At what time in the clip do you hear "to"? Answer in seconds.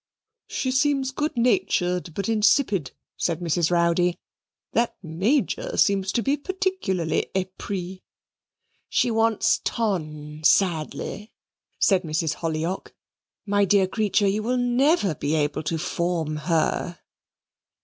6.13-6.23, 15.61-15.77